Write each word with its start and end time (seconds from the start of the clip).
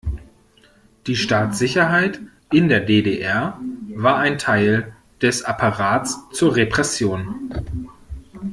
Die 1.05 1.15
Staatssicherheit 1.15 2.21
in 2.51 2.69
der 2.69 2.79
D-D-R 2.79 3.59
war 3.93 4.17
ein 4.17 4.39
Teil 4.39 4.95
des 5.21 5.43
Apparats 5.43 6.17
zur 6.33 6.55
Repression. 6.55 7.51